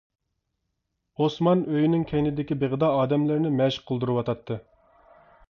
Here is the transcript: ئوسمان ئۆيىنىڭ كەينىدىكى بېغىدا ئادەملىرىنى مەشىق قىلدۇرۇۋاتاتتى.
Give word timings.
ئوسمان 1.23 1.61
ئۆيىنىڭ 1.73 2.07
كەينىدىكى 2.13 2.59
بېغىدا 2.65 2.91
ئادەملىرىنى 2.95 3.53
مەشىق 3.61 3.87
قىلدۇرۇۋاتاتتى. 3.93 4.61